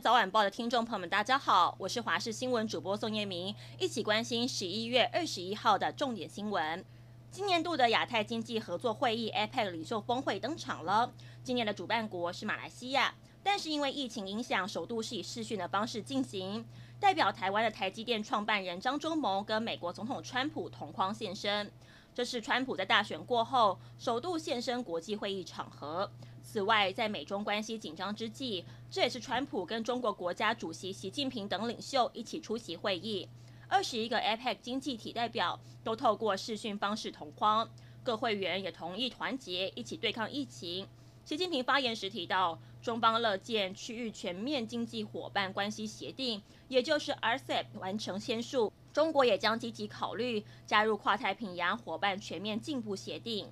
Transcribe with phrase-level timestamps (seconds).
[0.00, 6.84] 早晚报的听众朋友们，大家好，我是华视新闻主播宋彦明，一起关心十一月二十一号的重点新闻。
[7.30, 11.12] 今年度的亚太经济合作会议 （APEC） 领袖峰会登场了。
[11.44, 13.14] 今年的主办国是马来西亚，
[13.44, 16.64] 但是因为疫情影响，首度是以视讯的方式进行。
[16.98, 21.70] 代表台湾的台积电创办人张忠谋跟美国总统川普同框现身。
[22.14, 26.08] 这是川普在大选过后首度现身国际会议场合。
[26.42, 33.28] 此外，在美中关系紧张之际，这也是川普跟中国国家主席习近平等领袖一起出席会议。
[33.66, 37.68] 二十一个 APEC 经济体代表都透过视讯方式同框，
[38.04, 40.86] 各会员也同意团结一起对抗疫情。
[41.24, 53.48] 习近平发言时提到，中方乐见区域全面经济伙伴关系协定，也就是 RCEP 完成签署，中国也将积极考虑加入跨太平洋伙伴全面进步协定。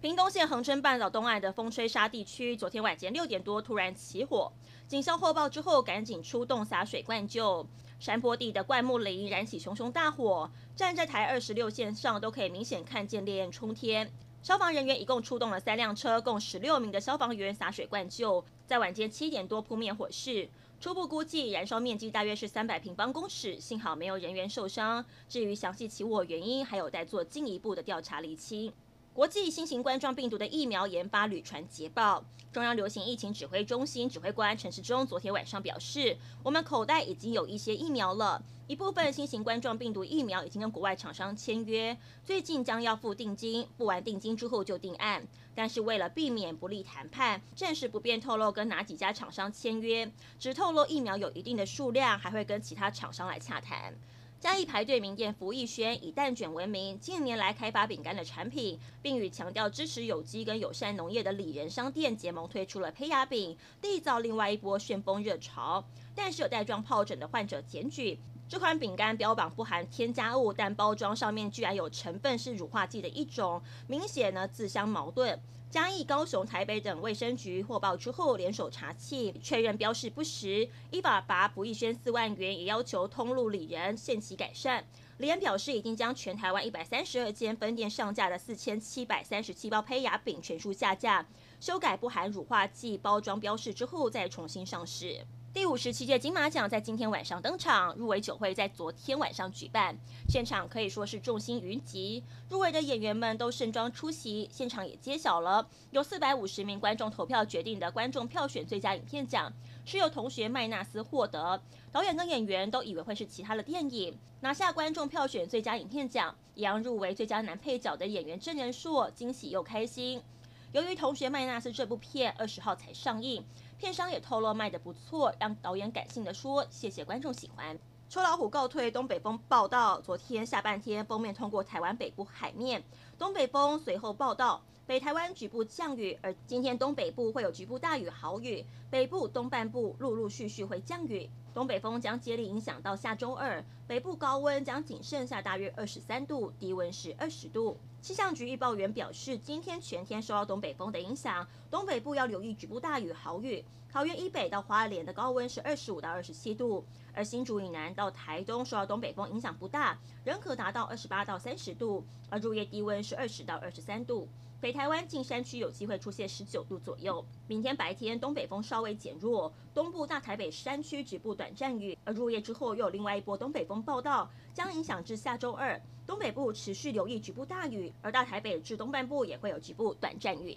[0.00, 4.50] 屏东县恒春半岛东岸的风吹沙地区，昨天晚间六点多突然起火，
[4.88, 7.68] 警消获报之后赶紧出动洒水灌救。
[8.00, 14.10] 山坡地的灌木林燃起熊熊大火，站在台二十六线上都可以明显看见烈焰冲天。
[14.42, 20.48] 消防人员一共出动了三辆车，共十六名的消防员洒水灌救，在晚间七点多扑灭火势。
[20.82, 25.06] 初步估计燃烧面积大约是三百平方公尺，幸好没有人员受伤。
[25.28, 28.72] 至于详细起火原因，还有待做进一步的调查厘清。
[29.14, 32.24] 国际新型冠状病毒的疫苗研发屡传捷报。
[32.50, 45.22] 中央流行疫情指挥中心指挥官陈时中昨天晚上表示，我们口袋已经有一些疫苗了，一部分新型冠状病毒疫苗已经跟国外厂商签约，最近将要付定金，付完定金之后就定案。
[45.54, 53.94] 但是为了避免不利谈判，暂时不便透露跟哪几家厂商签约，只透露疫苗有一定的数量，还会跟其他厂商来洽谈。
[54.42, 65.84] 嘉义排队名店福义轩以蛋卷闻名，近年来开发饼干的产品，并与强调支持有机跟友善农业的里仁商店结盟，推出了胚芽饼，缔造另外一波旋风热潮。
[66.12, 68.18] 但是有带状疱疹的患者检举，
[68.52, 75.40] 这款饼干标榜不含添加物，但包装上面居然有成分是乳化剂的一种，明显呢自相矛盾。
[75.70, 84.84] 嘉义、高雄、台北等卫生局获报之后联手查气，确认标示不实，依法罚福义轩四万元，也要求通路里人限期改善。
[85.16, 91.26] 里仁表示，已经将全台湾一百三十二间分店上架的四千七百三十七包胚芽饼全数下架，
[91.58, 95.24] 修改不含乳化剂包装标示之后再重新上市。
[95.54, 99.94] 第五十七届金马奖在今天晚上登场，入围酒会在昨天晚上举办，
[100.26, 105.68] 现场可以说是众星云集，入围的演员们都盛装出席，现场也揭晓了。
[105.90, 109.52] 由四百五十名观众投票决定的观众票选最佳影片奖，
[109.84, 111.60] 是由同学麦纳斯获得，
[111.92, 120.22] 导演跟演员都以为会是其他的电影，拿下观众票选最佳影片奖，一样入围最佳男配角的演员郑人硕惊喜又开心。
[120.72, 123.44] 由于同学麦纳斯这部片二十号才上映，
[123.76, 127.78] 片商也透露卖得不错，让导演感性的说：“谢谢观众喜欢。”
[128.08, 132.82] 秋老虎告退，东北风报道，昨天下半天封面通过台湾北部海面，
[133.18, 141.28] 东北风随后报道，北台湾局部降雨，而今天东北部会有局部大雨豪雨，北部东半部陆陆续续会降雨。
[141.54, 147.76] 东北风将接力影响到下周二，北部高温将仅剩下大约二十三度，低温是二十度。
[148.00, 153.62] 气象局预报员表示，今天全天受到东北风的影响，东北部要留意局部大雨豪雨。
[153.92, 156.82] 桃园以北到花莲的高温是二十五到二十七度，
[157.12, 164.26] 而新竹以南到台东受到东北风影响不大，仍可达到二十八到三十度，而入夜低温是二十到二十三度。
[164.62, 167.24] 北台湾近山区有机会出现十九度左右。
[167.48, 175.80] 明天白天东北风稍微减弱，东部大台北山区局部短暂雨，而入夜之后又有另外一波东北风报道，将影响至下周二。
[176.06, 180.56] 东北部持续留意局部大雨，而大台北至东半部也会有局部短暂雨。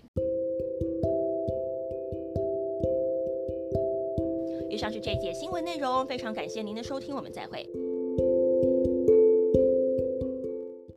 [4.69, 7.67] 以上是这节新闻内容，非常感谢您的收听，我们再会。